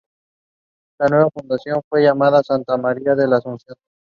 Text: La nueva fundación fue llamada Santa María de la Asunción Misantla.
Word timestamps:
La 0.99 1.05
nueva 1.09 1.29
fundación 1.29 1.79
fue 1.87 2.01
llamada 2.01 2.41
Santa 2.41 2.75
María 2.75 3.13
de 3.13 3.27
la 3.27 3.35
Asunción 3.37 3.75
Misantla. 3.77 3.91